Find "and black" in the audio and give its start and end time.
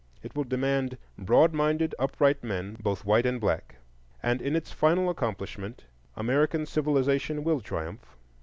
3.27-3.75